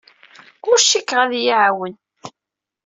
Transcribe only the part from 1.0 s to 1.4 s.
ad